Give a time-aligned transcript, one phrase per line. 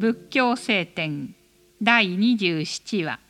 [0.00, 1.34] 仏教聖典
[1.82, 3.20] 第27話。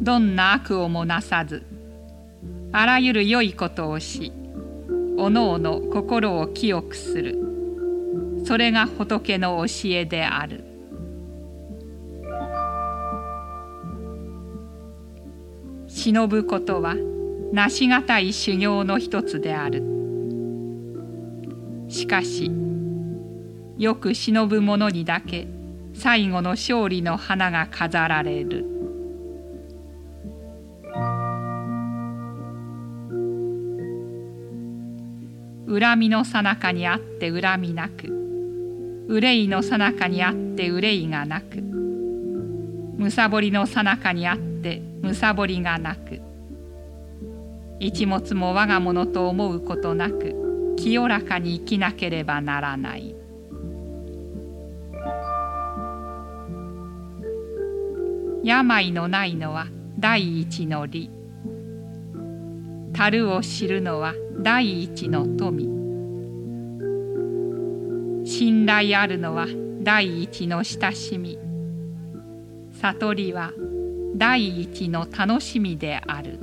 [0.00, 1.62] どんな悪をもなさず
[2.72, 4.32] あらゆる良いことをし
[5.16, 7.38] おのおの心を清くする。
[8.44, 10.79] それが仏の教えである。
[16.02, 16.96] 忍ぶことは
[17.52, 19.84] なしがたい修行の一つである。
[21.88, 22.50] しかし
[23.76, 25.46] よく忍ぶ者にだけ
[25.92, 28.64] 最後の勝利の花が飾られる。
[35.68, 38.08] 恨みのさなかにあって恨みなく
[39.08, 41.89] 憂いのさなかにあって憂いがなく
[43.00, 46.20] むさぼりのさなかにあってむさぼりがなく
[47.78, 53.14] 一物も我が物と思うことなく清らかに生きなければならない。
[58.44, 59.66] 病のないのは
[59.98, 61.10] 第一の理
[62.92, 65.64] 樽を知るのは第一の富。
[68.26, 69.46] 信頼あるのは
[69.82, 71.49] 第一の親しみ。
[72.82, 73.52] 悟りは
[74.16, 76.38] 第一の楽しみである。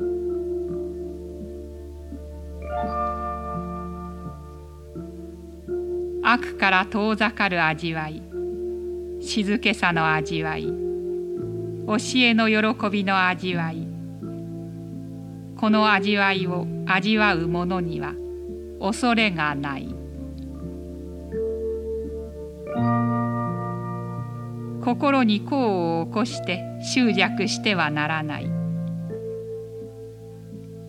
[6.21, 8.21] 悪から遠ざかる味わい。
[9.19, 10.65] 静けさの味わい。
[10.65, 10.71] 教
[12.17, 13.87] えの喜びの味わい。
[15.57, 18.13] この味わいを味わう者には
[18.79, 19.96] 恐れがない。
[24.87, 28.49] 心に功を起こして執着してはならない。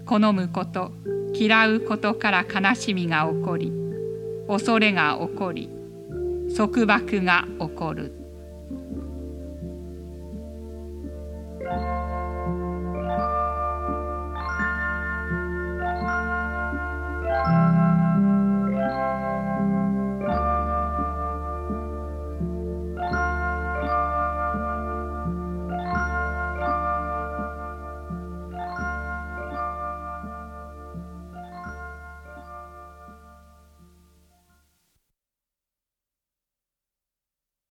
[0.06, 0.92] 好むこと
[1.34, 3.72] 嫌うことから悲しみが起こり
[4.46, 5.68] 恐れが起こり
[6.56, 8.12] 束縛が起こる。